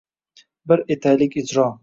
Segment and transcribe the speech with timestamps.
[0.71, 1.69] Birga etaylik ijro!